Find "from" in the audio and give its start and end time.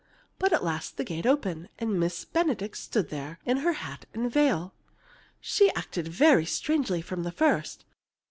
7.03-7.21